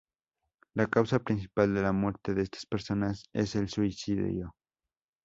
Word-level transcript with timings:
La 0.73 0.87
causa 0.87 1.19
principal 1.19 1.75
de 1.75 1.83
la 1.83 1.91
muerte 1.91 2.33
de 2.33 2.41
estas 2.41 2.65
personas 2.65 3.25
es 3.33 3.55
el 3.55 3.69
suicidio. 3.69 4.55